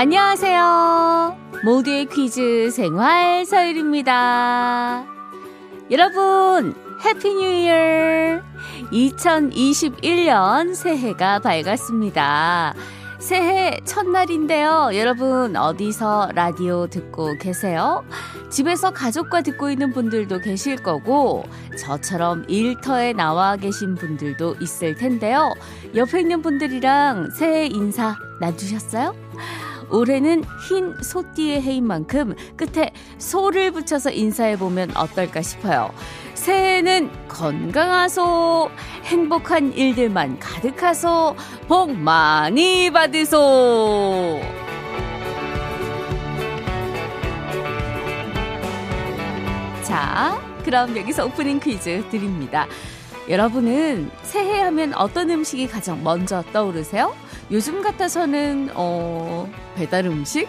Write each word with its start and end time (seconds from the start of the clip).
안녕하세요. 0.00 1.36
모두의 1.64 2.06
퀴즈 2.06 2.70
생활 2.70 3.44
서유리입니다. 3.44 5.04
여러분, 5.90 6.72
Happy 7.04 7.34
New 7.34 7.44
Year! 7.44 8.40
2021년 8.92 10.76
새해가 10.76 11.40
밝았습니다. 11.40 12.74
새해 13.18 13.80
첫날인데요. 13.84 14.90
여러분, 14.94 15.56
어디서 15.56 16.30
라디오 16.32 16.86
듣고 16.86 17.36
계세요? 17.36 18.04
집에서 18.50 18.92
가족과 18.92 19.42
듣고 19.42 19.68
있는 19.68 19.92
분들도 19.92 20.38
계실 20.42 20.80
거고, 20.80 21.42
저처럼 21.76 22.44
일터에 22.46 23.14
나와 23.14 23.56
계신 23.56 23.96
분들도 23.96 24.58
있을 24.60 24.94
텐데요. 24.94 25.52
옆에 25.96 26.20
있는 26.20 26.40
분들이랑 26.40 27.30
새해 27.32 27.66
인사 27.66 28.14
나누셨어요? 28.40 29.16
올해는 29.90 30.44
흰 30.68 30.94
소띠의 31.02 31.62
해인 31.62 31.86
만큼 31.86 32.34
끝에 32.56 32.92
소를 33.18 33.70
붙여서 33.70 34.10
인사해보면 34.10 34.96
어떨까 34.96 35.42
싶어요. 35.42 35.90
새해는 36.34 37.10
건강하소, 37.28 38.70
행복한 39.04 39.72
일들만 39.72 40.38
가득하소, 40.38 41.36
복 41.66 41.92
많이 41.92 42.90
받으소. 42.90 44.40
자, 49.82 50.40
그럼 50.64 50.96
여기서 50.96 51.26
오프닝 51.26 51.60
퀴즈 51.60 52.04
드립니다. 52.10 52.66
여러분은 53.28 54.10
새해 54.22 54.60
하면 54.62 54.94
어떤 54.94 55.30
음식이 55.30 55.66
가장 55.66 56.02
먼저 56.02 56.42
떠오르세요? 56.52 57.14
요즘 57.50 57.82
같아서는 57.82 58.70
어 58.74 59.48
배달 59.74 60.06
음식 60.06 60.48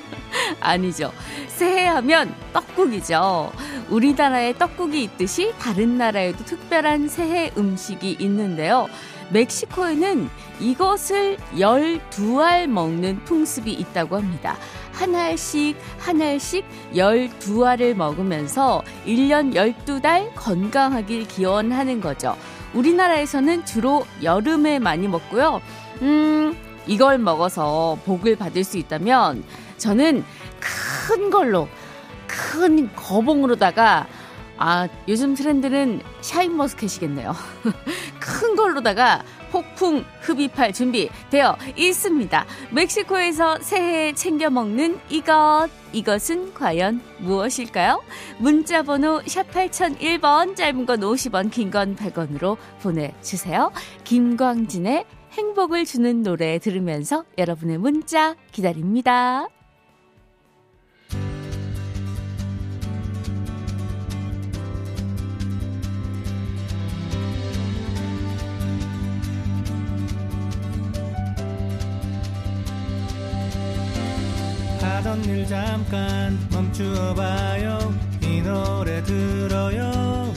아니죠. 0.60 1.12
새해 1.48 1.86
하면 1.86 2.34
떡국이죠. 2.52 3.52
우리나라에 3.90 4.54
떡국이 4.54 5.02
있듯이 5.04 5.52
다른 5.58 5.98
나라에도 5.98 6.44
특별한 6.44 7.08
새해 7.08 7.52
음식이 7.58 8.16
있는데요. 8.20 8.88
멕시코에는 9.30 10.28
이것을 10.60 11.36
12알 11.54 12.66
먹는 12.66 13.24
풍습이 13.24 13.72
있다고 13.72 14.16
합니다. 14.16 14.56
한 14.92 15.14
알씩 15.14 15.76
한 15.98 16.20
알씩 16.20 16.64
12알을 16.94 17.94
먹으면서 17.94 18.82
1년 19.06 19.54
12달 19.54 20.30
건강하길 20.34 21.28
기원하는 21.28 22.00
거죠. 22.00 22.36
우리나라에서는 22.74 23.64
주로 23.64 24.06
여름에 24.22 24.78
많이 24.78 25.08
먹고요. 25.08 25.60
음, 26.02 26.56
이걸 26.86 27.18
먹어서 27.18 27.98
복을 28.04 28.36
받을 28.36 28.64
수 28.64 28.78
있다면 28.78 29.44
저는 29.76 30.24
큰 30.60 31.30
걸로 31.30 31.68
큰 32.26 32.92
거봉으로다가 32.94 34.06
아, 34.62 34.88
요즘 35.08 35.34
트렌드는 35.34 36.02
샤인머스켓이겠네요. 36.20 37.34
큰 38.20 38.56
걸로다가 38.56 39.22
폭풍 39.50 40.04
흡입할 40.20 40.72
준비 40.72 41.08
되어 41.30 41.56
있습니다. 41.76 42.46
멕시코에서 42.70 43.58
새해에 43.60 44.12
챙겨 44.14 44.50
먹는 44.50 44.98
이것. 45.10 45.68
이것은 45.92 46.54
과연 46.54 47.00
무엇일까요? 47.18 48.02
문자 48.38 48.82
번호 48.82 49.20
샵 49.26 49.50
8001번, 49.50 50.54
짧은 50.56 50.86
건 50.86 51.00
50원, 51.00 51.50
긴 51.50 51.70
건 51.70 51.96
100원으로 51.96 52.56
보내주세요. 52.80 53.72
김광진의 54.04 55.04
행복을 55.32 55.84
주는 55.84 56.22
노래 56.22 56.58
들으면서 56.58 57.24
여러분의 57.38 57.78
문자 57.78 58.34
기다립니다. 58.52 59.46
하던 75.00 75.24
일 75.24 75.46
잠깐 75.46 76.38
멈추어 76.52 77.14
봐요 77.14 77.78
이 78.22 78.42
노래 78.42 79.02
들어요 79.02 80.34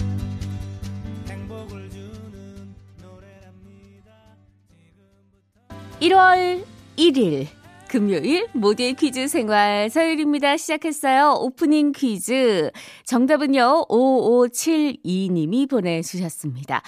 행복을 1.27 1.89
주는 1.89 2.73
노래랍니다 3.01 4.13
1월 5.99 6.63
1일 6.97 7.47
금요일 7.89 8.47
모두의 8.53 8.95
퀴즈 8.95 9.27
생활 9.27 9.87
서율입니다. 9.87 10.57
시작했어요. 10.57 11.33
오프닝 11.41 11.91
퀴즈. 11.91 12.71
정답은요. 13.05 13.85
5572님이 13.87 15.69
보내주셨습니다. 15.69 16.81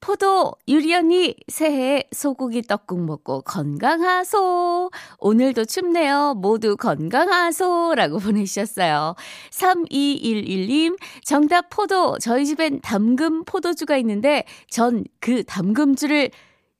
포도 0.00 0.52
유리 0.68 0.94
언니 0.94 1.34
새해 1.48 2.04
소고기 2.12 2.62
떡국 2.62 3.04
먹고 3.04 3.42
건강하소. 3.42 4.90
오늘도 5.18 5.64
춥네요. 5.64 6.34
모두 6.34 6.76
건강하소라고 6.76 8.18
보내주셨어요. 8.20 9.14
3211님 9.50 10.96
정답 11.24 11.70
포도 11.70 12.18
저희 12.18 12.46
집엔 12.46 12.80
담금 12.82 13.44
포도주가 13.44 13.96
있는데 13.96 14.44
전 14.70 15.04
그 15.20 15.42
담금주를 15.42 16.30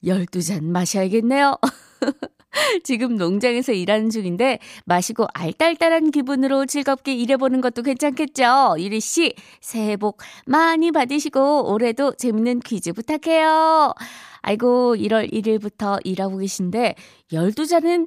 12잔 0.05 0.63
마셔야겠네요. 0.63 1.59
지금 2.85 3.17
농장에서 3.17 3.73
일하는 3.73 4.11
중인데 4.11 4.59
마시고 4.85 5.27
알딸딸한 5.35 6.11
기분으로 6.11 6.67
즐겁게 6.67 7.15
일해보는 7.15 7.61
것도 7.61 7.83
괜찮겠죠? 7.83 8.77
유리 8.79 9.01
씨, 9.01 9.35
새해 9.61 9.97
복 9.97 10.19
많이 10.47 10.93
받으시고 10.93 11.73
올해도 11.73 12.15
재밌는 12.17 12.61
퀴즈 12.61 12.93
부탁해요. 12.93 13.95
아이고, 14.43 14.95
1월 14.97 15.33
1일부터 15.33 15.99
일하고 16.05 16.39
계신데 16.39 16.95
12잔은 17.33 18.07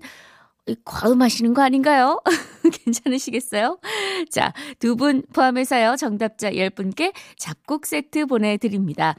과음하시는 0.86 1.54
거 1.54 1.62
아닌가요? 1.64 2.22
괜찮으시겠어요? 2.86 3.80
자, 4.30 4.54
두 4.80 4.96
분 4.96 5.24
포함해서요. 5.34 5.96
정답자 5.98 6.52
10분께 6.52 7.14
잡곡 7.38 7.86
세트 7.88 8.28
보내드립니다. 8.28 9.16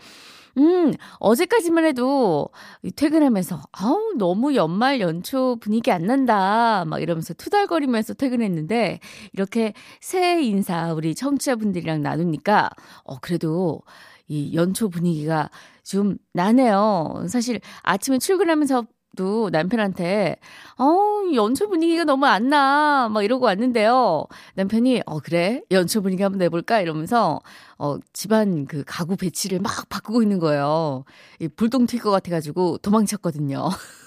음, 0.61 0.93
어제까지만 1.21 1.85
해도 1.87 2.51
퇴근하면서, 2.97 3.63
아우, 3.73 4.13
너무 4.19 4.55
연말 4.55 5.01
연초 5.01 5.57
분위기 5.61 5.91
안 5.91 6.07
난다. 6.07 6.85
막 6.87 7.01
이러면서 7.01 7.33
투덜거리면서 7.35 8.15
퇴근했는데, 8.15 9.01
이렇게 9.33 9.73
새해 10.01 10.43
인사 10.43 10.93
우리 10.93 11.15
청취자분들이랑 11.15 12.03
나누니까, 12.03 12.71
어, 13.05 13.19
그래도 13.21 13.81
이 14.29 14.55
연초 14.55 14.91
분위기가 14.91 15.51
좀 15.83 16.17
나네요. 16.35 17.25
사실 17.29 17.61
아침에 17.83 18.19
출근하면서 18.19 18.87
도 19.17 19.51
남편한테 19.51 20.37
어 20.79 21.35
연초 21.35 21.69
분위기가 21.69 22.05
너무 22.05 22.27
안 22.27 22.49
나. 22.49 23.09
막 23.11 23.23
이러고 23.25 23.45
왔는데요. 23.47 24.25
남편이 24.55 25.03
어 25.07 25.19
그래? 25.19 25.63
연초 25.73 26.01
분위기 26.03 26.23
한번 26.23 26.39
내볼까? 26.39 26.81
이러면서 26.81 27.41
어 27.79 27.97
집안 28.13 28.67
그 28.67 28.85
가구 28.87 29.17
배치를 29.17 29.59
막 29.61 29.89
바꾸고 29.89 30.23
있는 30.23 30.39
거예요. 30.39 31.05
이 31.41 31.49
불똥 31.49 31.87
튈 31.87 32.01
것 32.01 32.11
같아가지고 32.11 32.79
도망쳤거든요. 32.79 33.69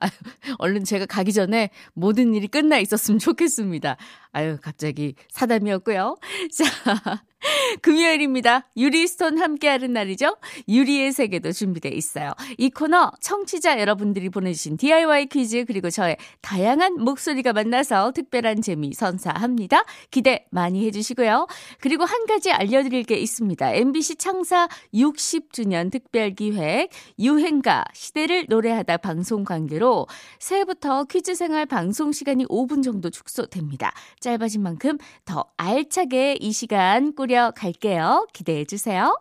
아유, 0.00 0.10
얼른 0.58 0.84
제가 0.84 1.06
가기 1.06 1.32
전에 1.32 1.70
모든 1.94 2.34
일이 2.34 2.48
끝나 2.48 2.78
있었으면 2.78 3.18
좋겠습니다. 3.18 3.96
아유, 4.32 4.56
갑자기 4.62 5.14
사담이었고요. 5.30 6.16
자, 6.56 7.22
금요일입니다. 7.82 8.68
유리스톤 8.76 9.38
함께하는 9.38 9.92
날이죠. 9.92 10.36
유리의 10.68 11.12
세계도 11.12 11.52
준비되어 11.52 11.92
있어요. 11.92 12.32
이 12.56 12.70
코너 12.70 13.12
청취자 13.20 13.78
여러분들이 13.80 14.28
보내주신 14.28 14.76
DIY 14.76 15.26
퀴즈 15.26 15.64
그리고 15.66 15.90
저의 15.90 16.16
다양한 16.40 16.94
목소리가 16.94 17.52
만나서 17.52 18.12
특별한 18.12 18.62
재미 18.62 18.92
선사합니다. 18.92 19.84
기대 20.10 20.46
많이 20.50 20.84
해주시고요. 20.86 21.46
그리고 21.80 22.04
한 22.04 22.26
가지 22.26 22.50
알려드릴 22.50 23.04
게 23.04 23.16
있습니다. 23.16 23.72
MBC 23.72 24.16
창사 24.16 24.68
60주년 24.94 25.90
특별기획 25.90 26.90
유행가 27.18 27.84
시대를 27.92 28.46
노래하다 28.48 28.96
방송 28.98 29.44
관계로 29.44 30.06
새해부터 30.38 31.04
퀴즈 31.04 31.34
생활 31.34 31.66
방송 31.66 32.12
시간이 32.12 32.46
5분 32.46 32.82
정도 32.82 33.10
축소됩니다. 33.10 33.92
짧아진 34.20 34.62
만큼 34.62 34.98
더 35.24 35.46
알차게 35.56 36.38
이 36.40 36.52
시간 36.52 37.12
꾸려 37.28 37.50
갈게요. 37.54 38.26
기대해 38.32 38.64
주세요. 38.64 39.14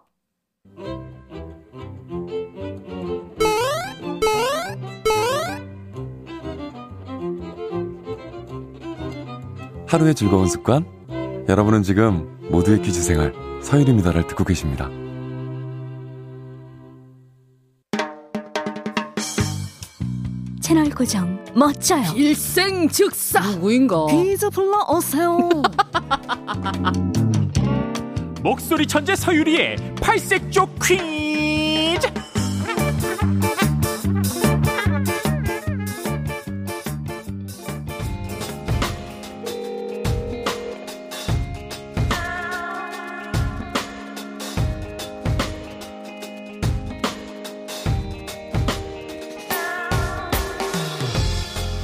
하루의 9.88 10.16
즐거운 10.16 10.48
습관? 10.48 10.86
여러분은 11.50 11.84
지금 11.84 12.40
모두의 12.50 12.82
퀴즈 12.82 13.02
생활 13.02 13.34
서일입니다를 13.62 14.26
듣고 14.28 14.46
계십니다. 14.46 14.90
채널 20.62 20.90
박우정 20.90 21.46
멋져요. 21.56 22.14
일생 22.16 22.88
즉사 22.88 23.42
누구인가? 23.52 24.06
퀴즈 24.08 24.50
불러오세요. 24.50 25.50
목소리 28.48 28.88
천재 28.88 29.14
서유리의 29.14 29.76
팔색조 30.02 30.70
퀴즈. 30.82 32.08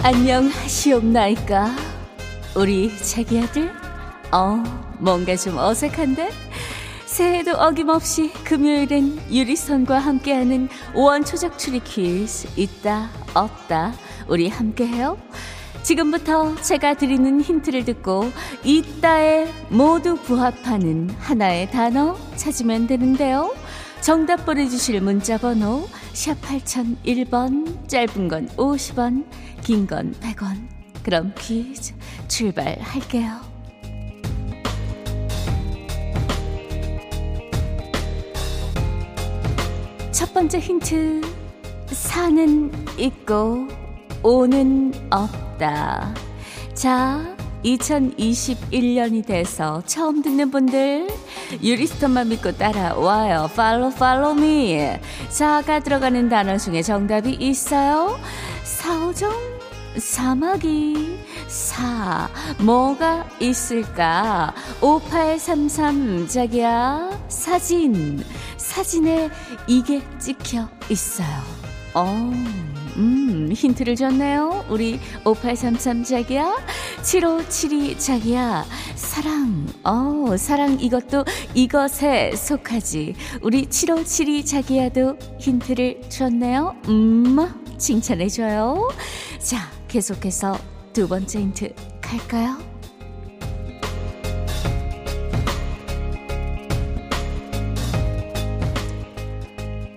안녕하시옵나이까? 0.01 1.75
우리 2.55 2.97
자기야들? 2.99 3.69
어 4.31 4.63
뭔가 4.99 5.35
좀 5.35 5.57
어색한데 5.57 6.29
새해도 7.13 7.51
어김없이 7.51 8.33
금요일엔 8.43 9.31
유리선과 9.31 9.99
함께하는 9.99 10.67
원초적 10.95 11.59
추리 11.59 11.79
퀴즈 11.79 12.47
있다 12.59 13.11
없다 13.35 13.93
우리 14.27 14.49
함께해요. 14.49 15.19
지금부터 15.83 16.55
제가 16.55 16.95
드리는 16.95 17.39
힌트를 17.39 17.85
듣고 17.85 18.31
있다에 18.63 19.47
모두 19.69 20.15
부합하는 20.15 21.11
하나의 21.19 21.69
단어 21.69 22.17
찾으면 22.35 22.87
되는데요. 22.87 23.53
정답 24.01 24.43
보내주실 24.47 24.99
문자 25.01 25.37
번호 25.37 25.87
샵 26.13 26.41
8001번 26.41 27.87
짧은 27.87 28.27
건 28.27 28.47
50원 28.57 29.23
긴 29.61 29.85
건 29.85 30.15
100원. 30.19 30.67
그럼 31.03 31.31
퀴즈 31.37 31.93
출발할게요 32.27 33.52
번째 40.43 40.59
힌트 40.59 41.21
사는 41.87 42.69
있고 42.97 43.65
오는 44.23 44.91
없다 45.09 46.13
자 46.73 47.33
2021년이 47.63 49.25
돼서 49.25 49.81
처음 49.85 50.21
듣는 50.21 50.51
분들 50.51 51.07
유리스톤만 51.63 52.27
믿고 52.27 52.57
따라와요. 52.57 53.51
팔로 53.55 53.89
팔로 53.91 54.33
미. 54.33 54.77
자가 55.29 55.79
들어가는 55.79 56.27
단어 56.27 56.57
중에 56.57 56.81
정답이 56.81 57.37
있어요. 57.39 58.19
사오정 58.63 59.31
사마귀 59.97 61.19
사 61.47 62.29
뭐가 62.59 63.27
있을까 63.39 64.53
5833 64.81 66.27
자기야 66.27 67.11
사진 67.27 68.23
사진에 68.73 69.29
이게 69.67 70.01
찍혀 70.17 70.67
있어요 70.89 71.27
어, 71.93 72.31
음, 72.97 73.51
힌트를 73.53 73.95
줬네요. 73.95 74.65
우리 74.67 74.99
5833 75.25 76.03
자기야. 76.03 76.55
7572 77.03 77.99
자기야. 77.99 78.65
사랑. 78.95 79.67
어, 79.83 80.35
사랑 80.35 80.79
이것도 80.79 81.23
이것에 81.53 82.35
속하지. 82.35 83.13
우리 83.43 83.67
7572 83.67 84.43
자기야도 84.43 85.19
힌트를 85.39 86.01
줬네요. 86.09 86.75
음, 86.87 87.37
칭찬해줘요. 87.77 88.89
자, 89.37 89.69
계속해서 89.87 90.57
두 90.93 91.07
번째 91.07 91.41
힌트 91.41 91.75
갈까요? 92.01 92.72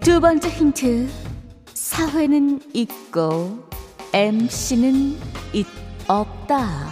두 0.06 0.20
번째 0.20 0.48
힌트. 0.48 1.08
사회는 1.74 2.60
있고 2.74 3.58
MC는 4.12 5.18
있, 5.52 5.66
없다. 6.06 6.90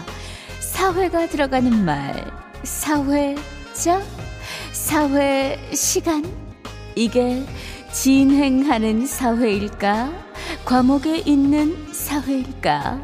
사회가 0.59 1.29
들어가는 1.29 1.85
말. 1.85 2.13
사회자? 2.65 4.03
사회 4.73 5.61
시간? 5.73 6.25
이게 6.97 7.47
진행하는 7.93 9.07
사회일까? 9.07 10.11
과목에 10.65 11.19
있는 11.19 11.93
사회일까? 11.93 13.01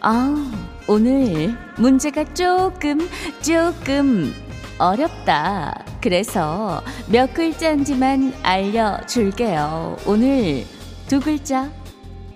아, 0.00 0.52
오늘 0.88 1.56
문제가 1.78 2.24
조금, 2.34 2.98
조금 3.40 4.34
어렵다. 4.76 5.91
그래서 6.02 6.82
몇 7.06 7.32
글자인지만 7.32 8.34
알려줄게요. 8.42 9.98
오늘 10.04 10.64
두 11.06 11.20
글자. 11.20 11.70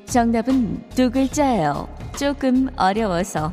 정답은 0.07 0.89
두 0.91 1.11
글자예요. 1.11 1.89
조금 2.17 2.69
어려워서 2.77 3.53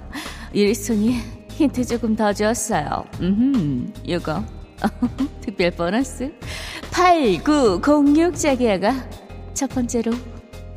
유리손이 0.53 1.19
힌트 1.49 1.85
조금 1.85 2.15
더 2.15 2.31
줬어요. 2.31 3.05
음, 3.21 3.91
요거 4.07 4.43
특별 5.41 5.71
보너스 5.71 6.31
8906 6.91 8.35
자기야가 8.35 8.93
첫 9.55 9.69
번째로 9.71 10.11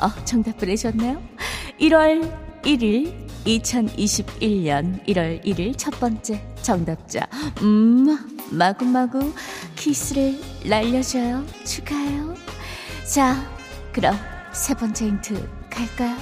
어, 0.00 0.08
정답 0.24 0.56
보내셨네요. 0.56 1.22
1월 1.78 2.32
1일 2.62 3.12
2021년 3.44 5.06
1월 5.06 5.44
1일 5.44 5.74
첫 5.76 5.90
번째 6.00 6.42
정답자. 6.62 7.28
음, 7.62 8.35
마구마구 8.50 9.32
키스를 9.76 10.38
날려줘요. 10.64 11.44
축하해요. 11.64 12.34
자, 13.04 13.36
그럼 13.92 14.16
세 14.52 14.74
번째 14.74 15.06
힌트 15.06 15.48
갈까요? 15.70 16.16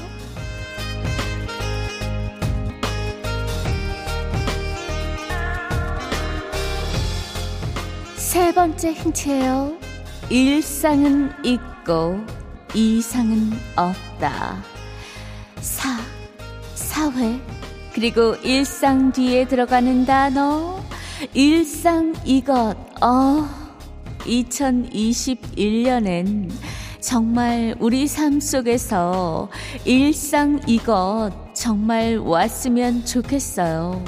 세 8.16 8.52
번째 8.52 8.92
힌트예요. 8.92 9.78
일상은 10.28 11.32
있고 11.44 12.20
이상은 12.74 13.52
없다. 13.76 14.62
사, 15.60 16.00
사회, 16.74 17.40
그리고 17.94 18.34
일상 18.42 19.12
뒤에 19.12 19.46
들어가는 19.46 20.04
단어, 20.04 20.82
일상 21.32 22.14
이것, 22.24 22.76
어, 23.02 23.48
2021년엔 24.20 26.50
정말 27.00 27.74
우리 27.80 28.06
삶 28.06 28.38
속에서 28.40 29.48
일상 29.84 30.60
이것 30.66 31.32
정말 31.54 32.18
왔으면 32.18 33.04
좋겠어요. 33.04 34.04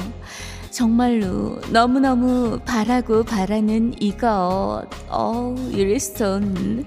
정말로 0.70 1.58
너무너무 1.70 2.60
바라고 2.64 3.24
바라는 3.24 3.94
이것, 4.00 4.84
어, 5.08 5.54
유리스톤. 5.72 6.86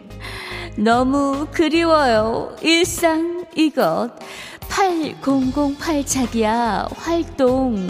너무 0.77 1.47
그리워요. 1.51 2.55
일상 2.61 3.45
이것. 3.55 4.11
8008 4.79 6.05
자기야, 6.05 6.87
활동. 6.95 7.85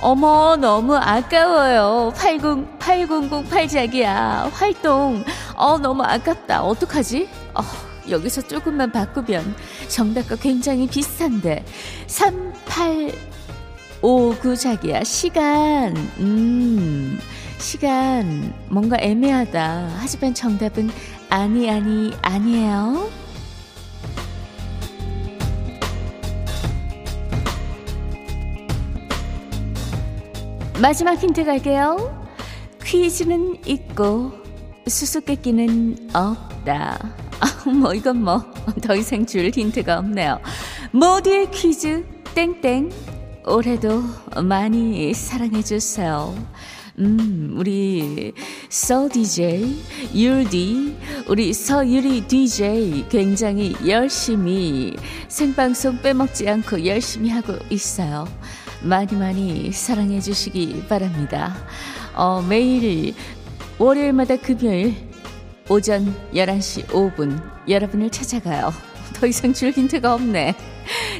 어머, 0.00 0.56
너무 0.56 0.96
아까워요. 0.96 2.12
80, 2.16 2.80
8008 2.80 3.68
자기야, 3.68 4.50
활동. 4.52 5.22
어, 5.54 5.78
너무 5.78 6.02
아깝다. 6.02 6.64
어떡하지? 6.64 7.28
어, 7.54 7.62
여기서 8.10 8.42
조금만 8.42 8.90
바꾸면 8.90 9.54
정답과 9.86 10.34
굉장히 10.36 10.88
비슷한데. 10.88 11.64
3859 12.08 14.56
자기야, 14.56 15.04
시간. 15.04 15.96
음, 16.18 17.20
시간. 17.58 18.52
뭔가 18.68 18.96
애매하다. 18.98 19.90
하지만 19.96 20.34
정답은 20.34 20.90
아니, 21.30 21.70
아니, 21.70 22.12
아니에요. 22.20 23.21
마지막 30.82 31.14
힌트 31.14 31.44
갈게요. 31.44 32.26
퀴즈는 32.84 33.56
있고 33.66 34.32
수수께끼는 34.88 36.10
없다. 36.12 37.14
아, 37.40 37.70
뭐 37.70 37.94
이건 37.94 38.24
뭐 38.24 38.42
더 38.82 38.96
이상 38.96 39.24
줄 39.24 39.50
힌트가 39.50 39.98
없네요. 39.98 40.40
모두의 40.90 41.50
퀴즈 41.52 42.04
땡땡 42.34 42.90
올해도 43.46 44.02
많이 44.42 45.14
사랑해 45.14 45.62
주세요. 45.62 46.34
음, 46.98 47.54
우리 47.56 48.32
서 48.68 49.08
DJ, 49.08 49.82
율디, 50.14 50.96
우리 51.28 51.52
서유리 51.52 52.26
DJ 52.26 53.06
굉장히 53.08 53.74
열심히 53.86 54.94
생방송 55.28 56.02
빼먹지 56.02 56.48
않고 56.48 56.84
열심히 56.84 57.30
하고 57.30 57.54
있어요. 57.70 58.26
많이 58.82 59.14
많이 59.14 59.72
사랑해 59.72 60.20
주시기 60.20 60.86
바랍니다. 60.88 61.54
어, 62.14 62.42
매일 62.42 63.14
월요일마다 63.78 64.36
금요일 64.36 64.94
오전 65.68 66.14
11시 66.34 66.86
5분 66.86 67.40
여러분을 67.68 68.10
찾아가요. 68.10 68.72
더 69.14 69.26
이상 69.26 69.52
줄 69.52 69.70
힌트가 69.70 70.14
없네. 70.14 70.54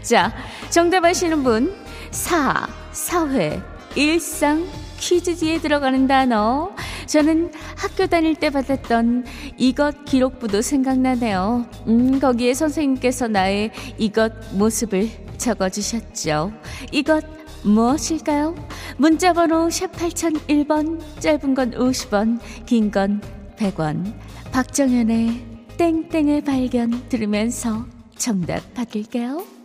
자, 0.02 0.33
정답 0.71 1.04
아시는 1.04 1.45
분, 1.45 1.75
사, 2.11 2.69
사회, 2.90 3.61
일상, 3.95 4.66
퀴즈 4.99 5.37
뒤에 5.37 5.59
들어가는 5.61 6.07
단어. 6.07 6.71
저는 7.07 7.52
학교 7.76 8.07
다닐 8.07 8.35
때 8.35 8.50
받았던 8.50 9.25
이것 9.59 10.04
기록부도 10.04 10.62
생각나네요. 10.62 11.66
음, 11.88 12.21
거기에 12.21 12.54
선생님께서 12.54 13.28
나의 13.28 13.71
이것 13.99 14.33
모습을 14.52 15.11
적어주셨죠. 15.38 16.52
이것 16.92 17.41
무엇일까요? 17.64 18.54
문자번호 18.97 19.71
샵 19.71 19.92
8001번, 19.92 21.00
짧은 21.21 21.54
건 21.54 21.71
50원, 21.73 22.38
긴 22.66 22.90
건 22.90 23.21
100원. 23.57 24.14
박정현의 24.52 25.47
땡땡의 25.78 26.42
발견 26.42 27.09
들으면서 27.09 27.87
정답 28.16 28.75
받을게요. 28.75 29.62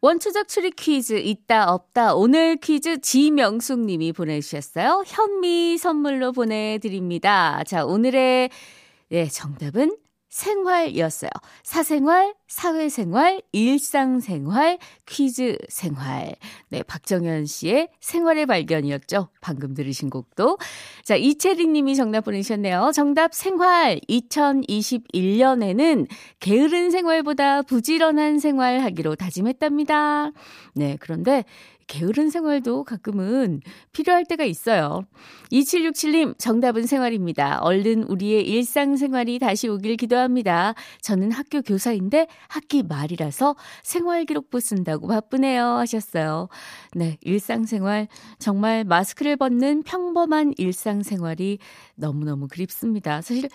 원초적 0.00 0.46
추리 0.46 0.70
퀴즈 0.70 1.14
있다 1.14 1.72
없다 1.72 2.14
오늘 2.14 2.56
퀴즈 2.56 3.00
지명숙 3.00 3.80
님이 3.80 4.12
보내주셨어요. 4.12 5.02
현미 5.04 5.76
선물로 5.78 6.30
보내드립니다. 6.30 7.64
자 7.64 7.84
오늘의 7.84 8.50
네, 9.08 9.28
정답은 9.28 9.96
생활이었어요. 10.38 11.30
사생활, 11.64 12.34
사회생활, 12.46 13.42
일상생활, 13.50 14.78
퀴즈 15.04 15.58
생활. 15.68 16.36
네, 16.68 16.84
박정현 16.84 17.46
씨의 17.46 17.88
생활의 18.00 18.46
발견이었죠. 18.46 19.30
방금 19.40 19.74
들으신 19.74 20.10
곡도. 20.10 20.58
자, 21.02 21.16
이채리 21.16 21.66
님이 21.66 21.96
정답 21.96 22.20
보내주셨네요. 22.20 22.92
정답 22.94 23.34
생활. 23.34 23.98
2021년에는 24.08 26.06
게으른 26.38 26.92
생활보다 26.92 27.62
부지런한 27.62 28.38
생활 28.38 28.78
하기로 28.80 29.16
다짐했답니다. 29.16 30.30
네, 30.74 30.96
그런데 31.00 31.44
게으른 31.88 32.30
생활도 32.30 32.84
가끔은 32.84 33.60
필요할 33.92 34.24
때가 34.26 34.44
있어요. 34.44 35.02
2767님, 35.50 36.38
정답은 36.38 36.86
생활입니다. 36.86 37.58
얼른 37.62 38.04
우리의 38.04 38.46
일상생활이 38.46 39.38
다시 39.40 39.66
오길 39.68 39.96
기도합니다. 39.96 40.74
저는 41.00 41.32
학교 41.32 41.62
교사인데 41.62 42.28
학기 42.46 42.82
말이라서 42.84 43.56
생활기록부 43.82 44.60
쓴다고 44.60 45.08
바쁘네요. 45.08 45.64
하셨어요. 45.64 46.48
네, 46.94 47.16
일상생활. 47.22 48.06
정말 48.38 48.84
마스크를 48.84 49.36
벗는 49.36 49.82
평범한 49.82 50.52
일상생활이 50.56 51.58
너무너무 51.96 52.46
그립습니다. 52.48 53.22
사실, 53.22 53.48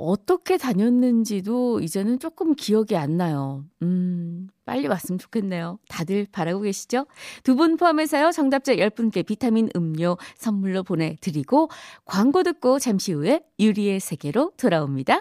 어떻게 0.00 0.56
다녔는지도 0.56 1.80
이제는 1.80 2.18
조금 2.18 2.54
기억이 2.54 2.96
안 2.96 3.16
나요. 3.16 3.64
음, 3.82 4.48
빨리 4.64 4.86
왔으면 4.88 5.18
좋겠네요. 5.18 5.78
다들 5.88 6.26
바라고 6.32 6.60
계시죠? 6.62 7.06
두 7.44 7.54
분 7.56 7.76
포함해서요, 7.76 8.30
정답자 8.32 8.74
10분께 8.74 9.26
비타민 9.26 9.68
음료 9.76 10.16
선물로 10.36 10.82
보내드리고, 10.82 11.68
광고 12.04 12.42
듣고 12.42 12.78
잠시 12.78 13.12
후에 13.12 13.42
유리의 13.58 14.00
세계로 14.00 14.52
돌아옵니다. 14.56 15.20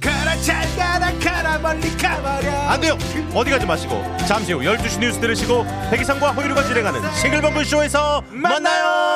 가라 0.00 0.36
잘 0.36 0.64
가라 0.76 1.18
가라 1.18 1.58
멀리 1.58 1.88
가버려 1.96 2.50
안 2.68 2.80
돼요. 2.80 2.96
어디 3.34 3.50
가지 3.50 3.66
마시고 3.66 3.94
잠시 4.28 4.52
후 4.52 4.60
12시 4.60 5.00
뉴스 5.00 5.18
들으시고 5.20 5.64
백이상과 5.90 6.32
허유루가 6.32 6.62
진행하는 6.64 7.00
싱글벙글 7.14 7.64
쇼에서 7.64 8.22
만나요. 8.30 9.15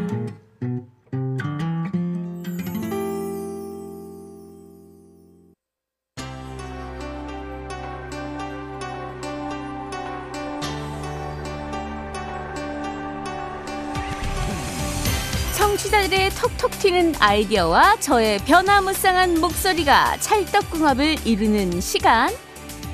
튀는 16.91 17.13
아이디어와 17.19 18.01
저의 18.01 18.37
변화무쌍한 18.39 19.39
목소리가 19.39 20.17
찰떡궁합을 20.17 21.25
이루는 21.25 21.79
시간, 21.79 22.29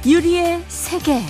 유리의 0.05 0.61
세계. 0.67 1.23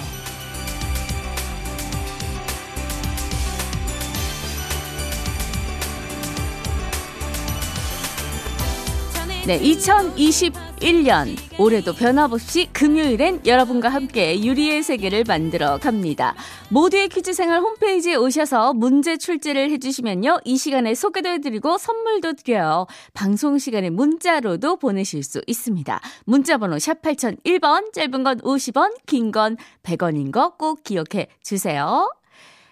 네, 9.47 9.61
2021년 9.61 11.37
올해도 11.57 11.93
변함없이 11.93 12.67
금요일엔 12.73 13.45
여러분과 13.45 13.87
함께 13.87 14.43
유리의 14.43 14.83
세계를 14.83 15.23
만들어 15.25 15.77
갑니다. 15.77 16.35
모두의 16.69 17.07
퀴즈 17.07 17.31
생활 17.31 17.61
홈페이지에 17.61 18.15
오셔서 18.15 18.73
문제 18.73 19.15
출제를 19.17 19.71
해주시면요. 19.71 20.39
이 20.43 20.57
시간에 20.57 20.95
소개도 20.95 21.29
해드리고 21.29 21.77
선물도 21.77 22.33
드려요. 22.33 22.87
방송 23.13 23.57
시간에 23.57 23.89
문자로도 23.89 24.75
보내실 24.75 25.23
수 25.23 25.41
있습니다. 25.47 26.01
문자번호 26.25 26.77
샵 26.77 27.01
8001번, 27.01 27.93
짧은 27.93 28.23
건 28.23 28.39
50원, 28.41 28.93
긴 29.05 29.31
건 29.31 29.55
100원인 29.83 30.31
거 30.31 30.57
꼭 30.57 30.83
기억해 30.83 31.27
주세요. 31.41 32.09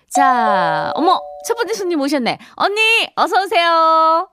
자, 0.10 0.92
어머, 0.96 1.22
첫 1.48 1.56
번째 1.56 1.74
손님 1.74 2.02
오셨네. 2.02 2.38
언니, 2.56 2.82
어서오세요. 3.16 4.30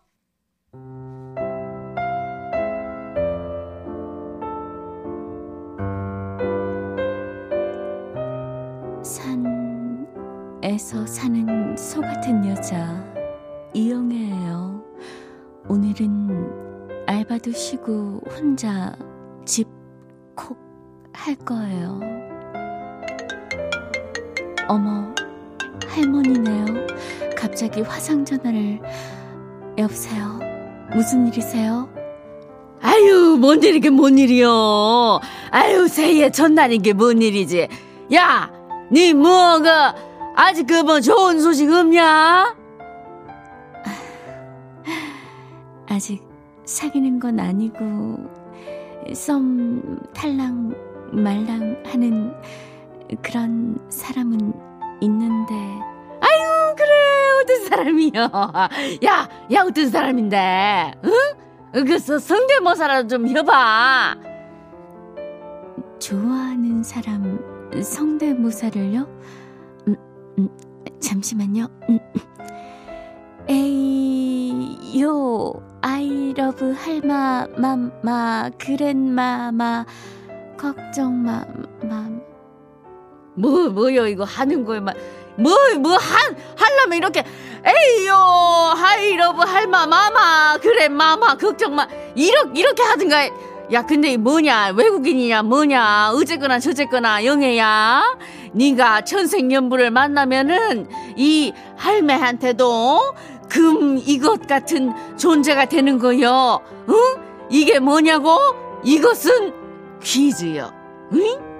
에서 10.62 11.04
사는 11.06 11.76
소 11.76 12.00
같은 12.00 12.48
여자 12.48 13.02
이영애예요. 13.74 14.82
오늘은 15.68 17.04
알바도 17.06 17.52
쉬고 17.52 18.20
혼자 18.30 18.94
집 19.44 19.68
콕 20.34 20.56
할 21.14 21.34
거예요. 21.36 22.00
어머, 24.66 25.14
할머니네요. 25.86 26.86
갑자기 27.36 27.82
화상 27.82 28.24
전화를 28.24 28.80
여보세요. 29.76 30.40
무슨 30.94 31.26
일이세요? 31.28 31.88
아유, 32.80 33.36
뭔 33.38 33.62
일이게 33.62 33.90
뭔 33.90 34.16
일이요. 34.18 35.20
아유, 35.50 35.86
새해 35.88 36.30
첫날인 36.30 36.80
게 36.82 36.92
뭔 36.94 37.20
일이지. 37.20 37.68
야, 38.14 38.50
니 38.90 39.12
뭐가 39.12 39.94
아직 40.36 40.66
그 40.66 40.82
뭐 40.82 41.00
좋은 41.00 41.40
소식 41.40 41.70
없냐? 41.70 42.56
아직 45.88 46.26
사귀는 46.64 47.20
건 47.20 47.38
아니고 47.38 48.16
썸 49.14 49.82
탈랑 50.14 50.74
말랑 51.12 51.82
하는 51.86 52.32
그런 53.20 53.78
사람은 53.90 54.52
있는데 55.02 55.54
아유 56.20 56.74
그래 56.76 56.88
어디 57.42 57.64
사람이요? 57.68 58.12
야, 59.04 59.28
야, 59.52 59.62
어떤 59.66 59.90
사람인데? 59.90 60.92
응? 61.04 61.84
그 61.84 61.98
서- 61.98 62.18
성대모사라도 62.18 63.08
좀 63.08 63.26
해봐. 63.28 64.16
좋아하는 65.98 66.82
사람 66.82 67.38
성대모사를요? 67.82 69.06
음, 70.38 70.48
음, 70.48 71.00
잠시만요. 71.00 71.66
음. 71.88 71.98
에이요 73.48 75.52
아이 75.82 76.32
러브 76.36 76.72
할마 76.72 77.46
맘마 77.56 78.50
그랜마마 78.58 79.84
걱정 80.56 81.22
마 81.22 81.44
맘. 81.82 82.22
뭐 83.34 83.68
뭐요 83.70 84.06
이거 84.06 84.24
하는 84.24 84.64
거에만 84.64 84.94
뭐뭐 85.36 85.96
한 85.96 86.36
하려면 86.56 86.98
이렇게 86.98 87.24
에이요 87.64 88.14
하이 88.14 89.16
러브 89.16 89.42
할마 89.42 89.86
마마 89.86 90.58
그래 90.58 90.88
마마 90.88 91.36
걱정 91.36 91.74
마. 91.74 91.86
이렇게 92.14 92.60
이렇게 92.60 92.82
하든가 92.82 93.26
야. 93.72 93.86
근데 93.86 94.12
이 94.12 94.16
뭐냐? 94.18 94.72
외국인이냐? 94.76 95.42
뭐냐? 95.44 96.10
어쨌거나 96.14 96.58
저쨌거나 96.58 97.24
영애야 97.24 98.02
네가 98.52 99.02
천생연분을 99.02 99.90
만나면은 99.90 100.88
이 101.16 101.52
할매한테도 101.76 103.14
금 103.48 103.98
이것 103.98 104.46
같은 104.46 104.92
존재가 105.16 105.66
되는 105.66 105.98
거요 105.98 106.60
응? 106.88 106.94
이게 107.50 107.78
뭐냐고 107.78 108.38
이것은 108.84 109.52
퀴즈요 110.02 110.72
응? 111.12 111.52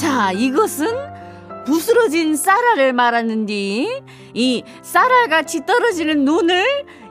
자, 0.00 0.32
이것은 0.32 0.88
부스러진 1.66 2.34
쌀알을 2.34 2.94
말하는디 2.94 4.02
이 4.32 4.64
쌀알같이 4.80 5.66
떨어지는 5.66 6.24
눈을 6.24 6.64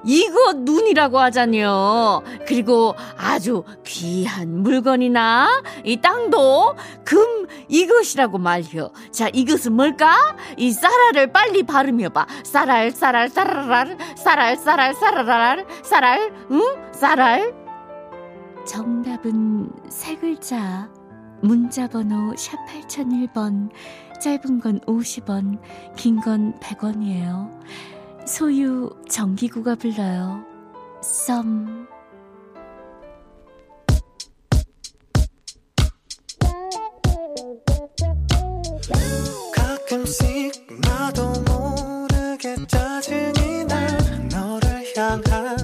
이것 0.05 0.57
눈이라고 0.59 1.19
하잖요. 1.19 2.21
그리고 2.47 2.95
아주 3.17 3.63
귀한 3.85 4.61
물건이나 4.61 5.61
이 5.83 5.97
땅도 5.97 6.75
금 7.03 7.47
이것이라고 7.67 8.37
말혀. 8.37 8.91
자, 9.11 9.29
이것은 9.33 9.73
뭘까? 9.73 10.15
이 10.57 10.71
쌀알을 10.71 11.31
빨리 11.31 11.63
발음해 11.63 12.09
봐. 12.09 12.25
쌀알 12.43 12.91
쌀알 12.91 13.29
쌀알알 13.29 13.97
쌀알 14.15 14.55
쌀알 14.57 14.93
쌀알알 14.93 15.65
쌀알 15.83 16.33
응? 16.51 16.61
쌀알 16.93 17.53
정답은 18.65 19.71
세 19.89 20.15
글자. 20.15 20.89
문자 21.41 21.87
번호 21.87 22.35
샵 22.35 22.57
8001번, 22.67 23.69
짧은 24.21 24.59
건 24.59 24.79
50원, 24.81 25.57
긴 25.95 26.19
건 26.19 26.53
100원이에요. 26.59 27.49
소유 28.29 28.91
정기구가 29.09 29.73
불러요. 29.73 30.45
썸. 31.01 31.87
가끔씩 39.55 40.67
나도 40.79 41.23
모르게 41.41 42.55
짜증이 42.67 43.65
나 43.65 43.97
너를 44.31 44.83
향한 44.95 45.58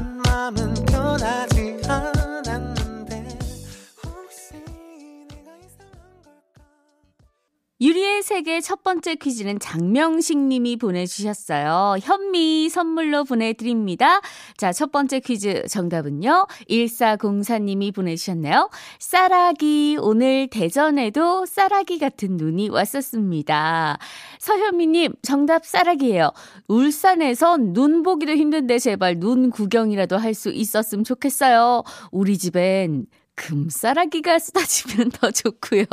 유리의 7.82 8.24
세계 8.24 8.62
첫 8.62 8.84
번째 8.84 9.16
퀴즈는 9.16 9.60
장명식 9.60 10.38
님이 10.38 10.78
보내주셨어요. 10.78 11.98
현미 12.02 12.70
선물로 12.70 13.26
보내드립니다. 13.26 14.22
자, 14.56 14.72
첫 14.72 14.94
번째 14.94 15.20
퀴즈 15.20 15.64
정답은요. 15.68 16.48
1404 16.70 17.60
님이 17.60 17.92
보내주셨네요. 17.92 18.70
쌀아기, 19.00 19.98
오늘 20.00 20.48
대전에도 20.48 21.46
쌀아기 21.46 22.00
같은 22.00 22.38
눈이 22.38 22.70
왔었습니다. 22.70 23.98
서현미 24.40 24.88
님, 24.88 25.14
정답 25.22 25.66
쌀아기예요. 25.66 26.32
울산에선 26.70 27.74
눈 27.74 28.04
보기도 28.04 28.32
힘든데 28.34 28.80
제발 28.80 29.20
눈 29.20 29.50
구경이라도 29.50 30.18
할 30.18 30.34
수 30.36 30.50
있었으면 30.50 31.06
좋겠어요. 31.06 31.84
우리 32.12 32.38
집엔 32.38 33.06
금쌀아기가 33.36 34.40
쏟아지면 34.40 35.12
더 35.12 35.32
좋고요. 35.32 35.86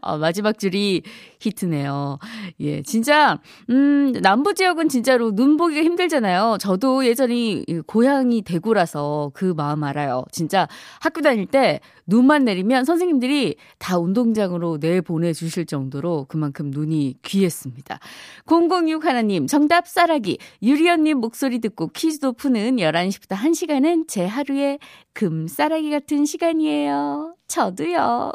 아, 0.00 0.16
마지막 0.18 0.58
줄이 0.58 1.02
히트네요. 1.40 2.18
예, 2.60 2.82
진짜, 2.82 3.40
음, 3.70 4.12
남부 4.22 4.54
지역은 4.54 4.88
진짜로 4.88 5.34
눈 5.34 5.56
보기가 5.56 5.82
힘들잖아요. 5.82 6.58
저도 6.60 7.06
예전에 7.06 7.34
이 7.34 7.64
고향이 7.86 8.42
대구라서 8.42 9.30
그 9.34 9.54
마음 9.56 9.84
알아요. 9.84 10.24
진짜 10.32 10.68
학교 11.00 11.20
다닐 11.22 11.46
때 11.46 11.80
눈만 12.06 12.44
내리면 12.44 12.84
선생님들이 12.84 13.56
다 13.78 13.98
운동장으로 13.98 14.78
내보내주실 14.80 15.66
정도로 15.66 16.26
그만큼 16.28 16.70
눈이 16.70 17.16
귀했습니다. 17.22 17.98
006 18.46 19.04
하나님, 19.04 19.46
정답 19.46 19.86
쌀아기. 19.86 20.38
유리 20.62 20.90
언님 20.90 21.18
목소리 21.18 21.60
듣고 21.60 21.88
퀴즈도 21.88 22.32
푸는 22.32 22.76
11시부터 22.76 23.36
1시간은 23.36 24.08
제 24.08 24.26
하루의 24.26 24.78
금쌀아기 25.12 25.90
같은 25.90 26.24
시간이에요. 26.24 27.34
저도요. 27.50 28.32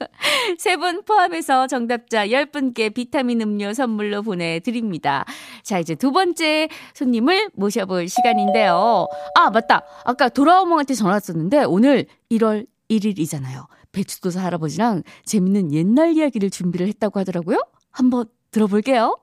세 0.58 0.76
분 0.76 1.02
포함해서 1.04 1.66
정답자 1.66 2.26
10분께 2.26 2.92
비타민 2.94 3.40
음료 3.42 3.72
선물로 3.74 4.22
보내드립니다. 4.22 5.24
자, 5.62 5.78
이제 5.78 5.94
두 5.94 6.10
번째 6.10 6.68
손님을 6.94 7.50
모셔볼 7.54 8.08
시간인데요. 8.08 9.06
아, 9.34 9.50
맞다. 9.50 9.82
아까 10.04 10.28
돌아오몽한테 10.28 10.94
전화 10.94 11.12
왔었는데 11.12 11.64
오늘 11.64 12.06
1월 12.32 12.66
1일이잖아요. 12.90 13.66
배추도사 13.92 14.42
할아버지랑 14.42 15.02
재밌는 15.24 15.72
옛날 15.72 16.12
이야기를 16.16 16.50
준비를 16.50 16.88
했다고 16.88 17.20
하더라고요. 17.20 17.58
한번 17.90 18.24
들어볼게요. 18.50 19.16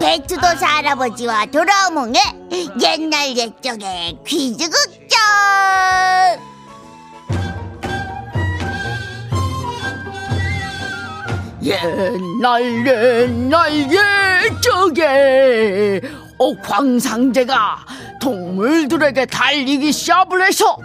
백투도사 0.00 0.66
할아버지와 0.66 1.46
돌아오몽의 1.46 2.20
옛날 2.52 3.36
옛적의 3.36 4.18
퀴즈 4.26 4.68
극장 4.68 5.20
옛날 11.62 12.86
옛날 12.86 13.72
옛적에 14.92 16.02
어, 16.38 16.54
광상제가 16.62 17.86
동물들에게 18.20 19.26
달리기 19.26 19.92
시합을 19.92 20.44
해서 20.44 20.76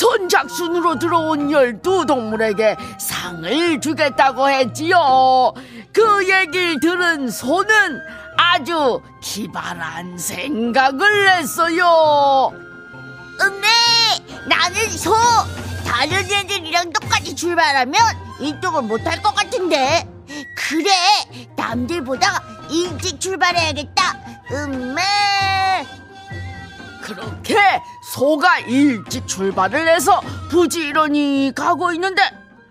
선착순으로 0.00 0.98
들어온 0.98 1.50
열두 1.50 2.04
동물에게 2.06 2.76
상을 2.98 3.80
주겠다고 3.80 4.50
했지요. 4.50 5.54
그 5.92 6.28
얘기를 6.28 6.80
들은 6.80 7.30
소는 7.30 8.00
아주 8.36 9.00
기발한 9.20 10.18
생각을 10.18 11.38
했어요. 11.38 12.52
음메 13.40 13.66
나는 14.48 14.90
소 14.90 15.12
다른 15.86 16.18
애들이랑 16.30 16.92
똑같이 16.92 17.34
출발하면 17.34 18.00
1등을 18.40 18.86
못할 18.86 19.20
것 19.22 19.34
같은데 19.34 20.08
그래 20.56 20.90
남들보다 21.56 22.42
일찍 22.70 23.20
출발해야겠다 23.20 24.18
음메 24.52 25.02
그렇게 27.02 27.56
소가 28.12 28.58
일찍 28.60 29.26
출발을 29.28 29.88
해서 29.88 30.20
부지런히 30.50 31.52
가고 31.54 31.92
있는데 31.92 32.22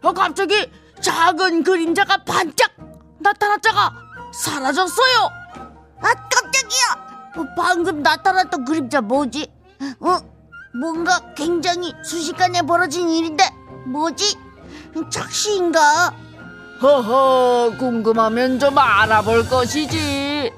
어, 0.02 0.12
갑자기 0.12 0.69
작은 1.02 1.63
그림자가 1.63 2.23
반짝 2.23 2.71
나타났다가 3.19 3.93
사라졌어요. 4.34 5.42
아 6.03 6.13
깜짝이야 6.29 7.33
어, 7.37 7.45
방금 7.57 8.01
나타났던 8.03 8.65
그림자 8.65 9.01
뭐지 9.01 9.47
어 10.01 10.19
뭔가 10.79 11.19
굉장히 11.35 11.93
순식간에 12.03 12.61
벌어진 12.63 13.09
일인데 13.09 13.43
뭐지 13.87 14.37
착시인가 15.09 16.13
허허 16.81 17.77
궁금하면 17.77 18.59
좀 18.59 18.77
알아볼 18.77 19.47
것이지. 19.47 20.51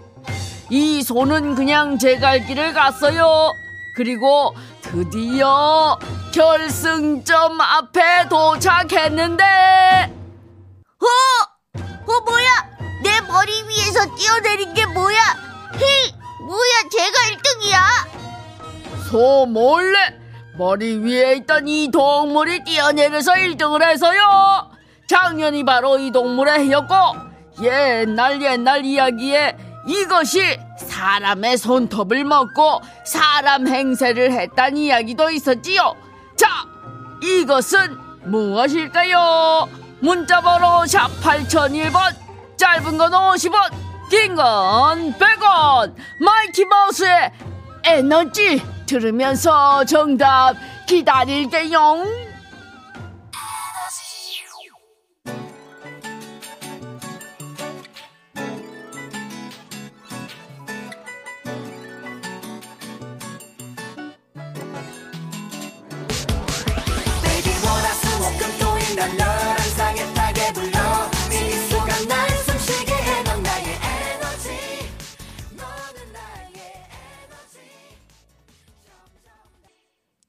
이 0.71 1.03
소는 1.03 1.53
그냥 1.53 1.99
제 1.99 2.17
갈 2.17 2.43
길을 2.45 2.73
갔어요. 2.73 3.51
그리고 3.95 4.55
드디어 4.81 5.99
결승점 6.33 7.61
앞에 7.61 8.27
도착했는데 8.29 9.43
어? 10.99 11.07
어 11.77 12.19
뭐야? 12.25 12.74
내 13.35 13.41
머리 13.41 13.63
위에서 13.67 14.15
뛰어내린 14.15 14.73
게 14.73 14.85
뭐야? 14.85 15.17
히 15.73 16.13
뭐야? 16.39 16.89
제가 16.89 17.19
1등이야? 17.35 19.09
소 19.09 19.45
몰래 19.45 19.97
머리 20.57 20.97
위에 20.99 21.35
있던 21.37 21.67
이 21.67 21.91
동물이 21.91 22.63
뛰어내려서 22.63 23.33
1등을 23.33 23.83
해서요. 23.83 24.71
작년이 25.07 25.65
바로 25.65 25.99
이 25.99 26.11
동물의 26.11 26.65
해였고 26.65 26.95
옛날 27.61 28.41
옛날 28.41 28.85
이야기에 28.85 29.57
이것이 29.85 30.57
사람의 30.77 31.57
손톱을 31.57 32.23
먹고 32.23 32.81
사람 33.03 33.67
행세를 33.67 34.31
했단 34.31 34.77
이야기도 34.77 35.29
있었지요. 35.29 35.93
자, 36.37 36.47
이것은 37.21 37.97
무엇일까요? 38.23 39.67
문자번호 39.99 40.85
샵 40.85 41.09
8001번 41.21 42.24
짧은 42.57 42.97
건 42.97 43.11
50원 43.11 43.71
긴 44.09 44.35
건 44.35 45.13
100원. 45.17 45.95
마이키마우스의 46.19 47.31
에너지 47.85 48.61
들으면서 48.85 49.83
정답 49.85 50.55
기다릴게요 50.87 52.24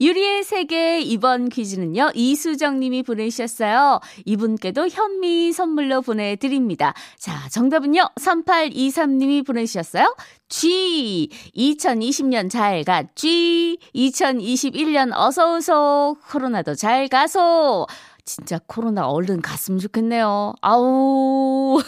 유리의 0.06 0.44
세계 0.44 1.00
이번 1.00 1.48
퀴즈는요. 1.48 2.10
이수정 2.14 2.78
님이 2.78 3.02
보내주셨어요. 3.02 3.98
이분께도 4.24 4.86
현미 4.88 5.52
선물로 5.52 6.00
보내드립니다. 6.00 6.94
자, 7.18 7.48
정답은요. 7.50 8.10
3823 8.14 9.18
님이 9.18 9.42
보내주셨어요. 9.42 10.14
G 10.48 11.28
2020년 11.56 12.48
잘 12.48 12.84
가. 12.84 13.02
G 13.16 13.78
2021년 13.96 15.10
어서오소. 15.12 16.18
코로나도 16.30 16.76
잘 16.76 17.08
가소. 17.08 17.88
진짜 18.24 18.60
코로나 18.64 19.08
얼른 19.08 19.42
갔으면 19.42 19.80
좋겠네요. 19.80 20.54
아우. 20.60 21.80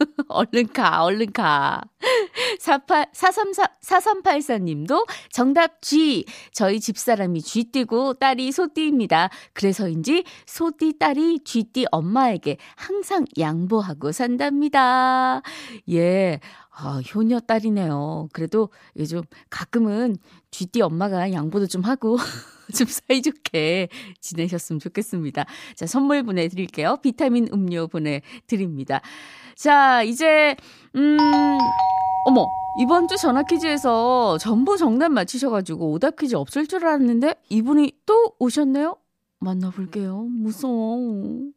얼른 0.28 0.68
가, 0.72 1.04
얼른 1.04 1.32
가. 1.32 1.82
48, 2.58 3.08
434, 3.12 3.66
4384님도 3.82 5.06
정답 5.30 5.82
G. 5.82 6.24
저희 6.52 6.80
집사람이 6.80 7.42
쥐띠고 7.42 8.14
딸이 8.14 8.52
소띠입니다. 8.52 9.30
그래서인지 9.52 10.24
소띠 10.46 10.98
딸이 10.98 11.40
쥐띠 11.44 11.86
엄마에게 11.90 12.56
항상 12.76 13.24
양보하고 13.38 14.12
산답니다. 14.12 15.42
예. 15.90 16.40
아, 16.70 17.00
효녀 17.14 17.40
딸이네요. 17.40 18.28
그래도 18.32 18.70
요즘 18.96 19.22
가끔은 19.50 20.16
쥐띠 20.50 20.80
엄마가 20.80 21.32
양보도 21.32 21.66
좀 21.66 21.82
하고 21.82 22.16
좀 22.76 22.86
사이좋게 22.88 23.88
지내셨으면 24.20 24.80
좋겠습니다. 24.80 25.44
자, 25.74 25.86
선물 25.86 26.22
보내드릴게요. 26.22 26.98
비타민 27.02 27.48
음료 27.52 27.86
보내드립니다. 27.86 29.00
자, 29.56 30.02
이제, 30.02 30.56
음, 30.96 31.18
어머, 32.24 32.46
이번 32.78 33.08
주 33.08 33.16
전화 33.16 33.42
퀴즈에서 33.42 34.38
전부 34.38 34.76
정답 34.76 35.10
맞히셔가지고 35.10 35.90
오답 35.92 36.16
퀴즈 36.16 36.34
없을 36.34 36.66
줄 36.66 36.86
알았는데 36.86 37.34
이분이 37.48 37.92
또 38.06 38.32
오셨네요? 38.38 38.96
만나볼게요. 39.40 40.26
무서워. 40.30 41.50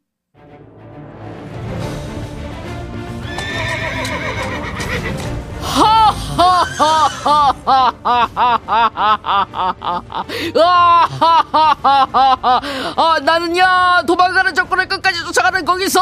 아, 12.96 13.18
나는야 13.22 14.02
도망가는 14.06 14.54
적군을 14.54 14.88
끝까지 14.88 15.24
쫓아가는 15.24 15.64
거기서 15.64 16.00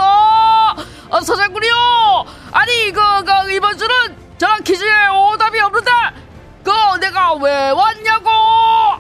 어, 1.11 1.21
서장군이요! 1.21 1.75
아니 2.53 2.93
그, 2.93 3.01
그 3.25 3.51
이번 3.53 3.77
주는 3.77 3.95
저랑 4.39 4.63
퀴즈에 4.63 5.09
오답이 5.09 5.61
없는데 5.61 5.91
그 6.65 6.71
내가 7.01 7.35
왜 7.35 7.71
왔냐고! 7.71 8.31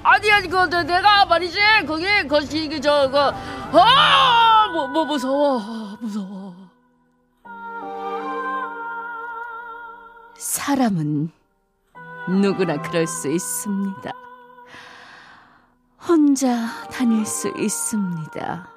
아니 0.03 0.31
아니 0.33 0.49
그 0.49 0.69
내- 0.69 0.83
내가 0.83 1.25
말이지 1.27 1.59
거기 1.87 2.07
거기 2.29 2.81
저그 2.81 3.19
아, 3.75 4.69
뭐, 4.73 4.87
뭐 4.89 5.05
무서워 5.05 5.97
무서워 6.01 6.42
사람은 10.43 11.31
누구나 12.29 12.83
그럴 12.83 13.07
수 13.07 13.31
있습니다. 13.31 14.11
혼자 16.05 16.67
다닐 16.91 17.25
수 17.25 17.53
있습니다. 17.57 18.69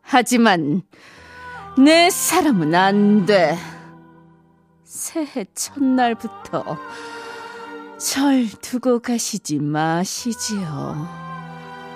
하지만 0.00 0.80
내 1.76 2.08
사람은 2.08 2.74
안 2.74 3.26
돼. 3.26 3.58
새해 4.84 5.44
첫날부터 5.54 6.78
절 7.98 8.48
두고 8.62 9.00
가시지 9.00 9.58
마시지요. 9.58 11.06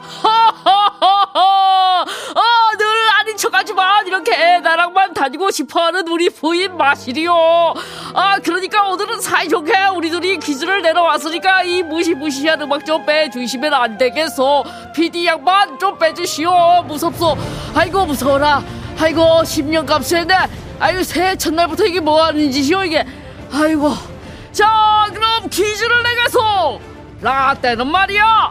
하하하하 0.03 2.03
아, 2.03 2.77
늘 2.77 2.87
아닌 3.19 3.35
척 3.39 3.55
하지만 3.69 4.07
이렇게 4.07 4.61
나랑만 4.61 5.13
다니고 5.13 5.51
싶어하는 5.51 6.09
우리 6.09 6.31
부인 6.31 6.79
마시리요. 6.79 7.35
아 8.15 8.39
그러니까 8.43 8.89
오늘은 8.89 9.21
사이좋게 9.21 9.75
우리 9.95 10.09
둘이 10.09 10.39
퀴즈를 10.39 10.81
내려왔으니까 10.81 11.65
이 11.65 11.83
무시무시한 11.83 12.63
음악 12.63 12.87
좀 12.87 13.05
빼주시면 13.05 13.75
안 13.75 13.99
되겠어 13.99 14.65
PD 14.95 15.27
양반 15.27 15.79
좀 15.79 15.99
빼주시오. 15.99 16.85
무섭소. 16.87 17.37
아이고 17.75 18.07
무서워라. 18.07 18.63
아이고 18.99 19.21
10년 19.43 19.85
값했네. 19.85 20.35
아이고 20.81 21.03
새해 21.03 21.37
첫날부터 21.37 21.85
이게 21.85 22.01
뭐하는 22.01 22.51
짓이오 22.51 22.85
이게. 22.85 23.05
아이고. 23.53 23.93
자 24.51 25.07
그럼 25.13 25.47
퀴즈를 25.51 26.03
내겠소. 26.05 26.81
라떼는 27.21 27.87
말이야. 27.87 28.51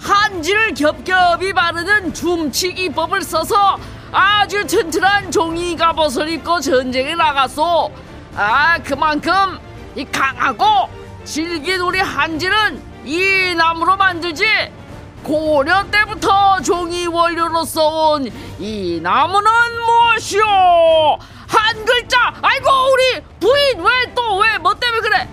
한지를 0.00 0.72
겹겹이 0.74 1.52
바르는 1.52 2.14
줌치기법을 2.14 3.20
써서 3.22 3.78
아주 4.16 4.64
튼튼한 4.64 5.32
종이 5.32 5.74
갑옷을 5.76 6.28
입고 6.28 6.60
전쟁에 6.60 7.16
나갔소. 7.16 7.90
아 8.36 8.78
그만큼 8.78 9.58
이 9.96 10.04
강하고 10.04 10.88
질긴 11.24 11.80
우리 11.80 11.98
한지는 11.98 12.80
이 13.04 13.54
나무로 13.56 13.96
만들지. 13.96 14.44
고려 15.24 15.84
때부터 15.90 16.60
종이 16.60 17.06
원료로 17.08 17.64
써온 17.64 18.30
이 18.60 19.00
나무는 19.02 19.50
무엇이오? 19.86 20.44
한 21.48 21.84
글자. 21.84 22.34
아이고 22.40 22.68
우리 22.92 23.20
부인 23.40 23.80
왜 23.80 24.14
또 24.14 24.36
왜 24.38 24.58
뭐 24.58 24.74
때문에 24.74 25.00
그래? 25.00 25.28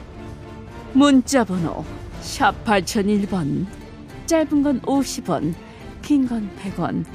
문자 0.94 1.44
번호 1.44 1.86
샵 2.22 2.54
8001번 2.65 3.65
짧은 4.26 4.63
건 4.63 4.82
50원 4.82 5.54
긴 6.02 6.28
건 6.28 6.50
100원 6.63 7.06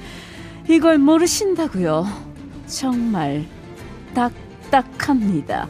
이걸 0.68 0.98
모르신다고요? 0.98 2.04
정말 2.66 3.44
딱딱합니다. 4.14 5.68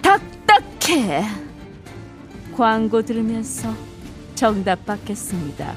딱딱해! 0.00 1.24
광고 2.56 3.02
들으면서 3.02 3.74
정답 4.36 4.86
받겠습니다. 4.86 5.74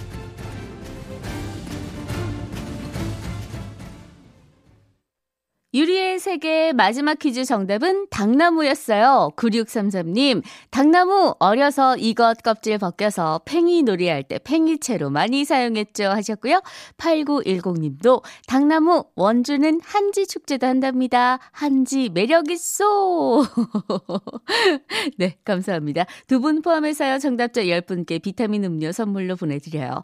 유리의 5.74 5.99
세계 6.30 6.74
마지막 6.74 7.18
퀴즈 7.18 7.44
정답은 7.44 8.06
당나무였어요. 8.12 9.32
9633님, 9.36 10.44
당나무 10.70 11.34
어려서 11.40 11.98
이것 11.98 12.44
껍질 12.44 12.78
벗겨서 12.78 13.42
팽이 13.46 13.82
놀이할 13.82 14.22
때 14.22 14.38
팽이채로 14.44 15.10
많이 15.10 15.44
사용했죠 15.44 16.04
하셨고요. 16.04 16.62
8910님도 17.00 18.22
당나무 18.46 19.06
원주는 19.16 19.80
한지 19.84 20.28
축제도 20.28 20.68
한답니다. 20.68 21.40
한지 21.52 22.10
매력 22.10 22.52
있어. 22.52 23.44
네, 25.18 25.36
감사합니다. 25.44 26.06
두 26.28 26.40
분 26.40 26.62
포함해서요. 26.62 27.18
정답자 27.18 27.64
10분께 27.64 28.22
비타민 28.22 28.64
음료 28.66 28.92
선물로 28.92 29.36
보내드려요. 29.36 30.04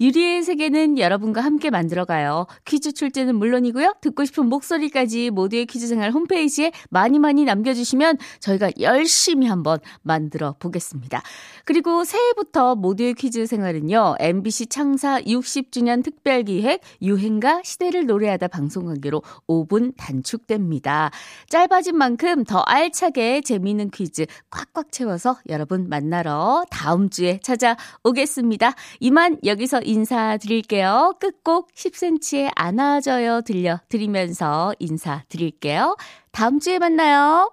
유리의 0.00 0.44
세계는 0.44 0.98
여러분과 0.98 1.40
함께 1.40 1.70
만들어가요. 1.70 2.46
퀴즈 2.64 2.92
출제는 2.92 3.34
물론이고요. 3.34 3.94
듣고 4.00 4.24
싶은 4.24 4.48
목소리까지 4.48 5.14
10시까지 5.14 5.30
모두의 5.30 5.63
퀴즈 5.66 5.86
생활 5.86 6.10
홈페이지에 6.10 6.72
많이 6.90 7.18
많이 7.18 7.44
남겨주시면 7.44 8.18
저희가 8.40 8.70
열심히 8.80 9.46
한번 9.46 9.78
만들어 10.02 10.54
보겠습니다. 10.58 11.22
그리고 11.64 12.04
새해부터 12.04 12.74
모두의 12.74 13.14
퀴즈 13.14 13.46
생활은요, 13.46 14.16
MBC 14.18 14.66
창사 14.66 15.20
60주년 15.20 16.04
특별 16.04 16.42
기획 16.42 16.80
유행가 17.00 17.62
시대를 17.64 18.06
노래하다 18.06 18.48
방송 18.48 18.86
관계로 18.86 19.22
5분 19.48 19.94
단축됩니다. 19.96 21.10
짧아진 21.48 21.96
만큼 21.96 22.44
더 22.44 22.60
알차게 22.60 23.40
재미있는 23.42 23.90
퀴즈 23.90 24.26
꽉꽉 24.50 24.92
채워서 24.92 25.38
여러분 25.48 25.88
만나러 25.88 26.64
다음 26.70 27.10
주에 27.10 27.40
찾아오겠습니다. 27.42 28.74
이만 29.00 29.38
여기서 29.44 29.80
인사드릴게요. 29.82 31.14
끝곡 31.20 31.72
10cm의 31.74 32.50
안아줘요 32.54 33.42
들려드리면서 33.42 34.74
인사드릴게요. 34.78 35.53
드릴게요. 35.54 35.96
다음 36.32 36.60
주에 36.60 36.78
만나요. 36.78 37.50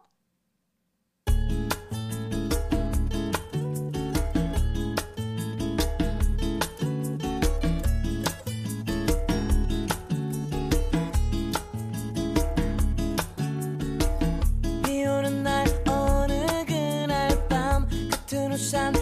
비 14.84 15.06
오는 15.06 15.44
날 15.44 15.66
어느 15.88 16.66
그날 16.66 17.30
밤 17.48 17.88
같은 18.10 18.52
우산 18.52 18.94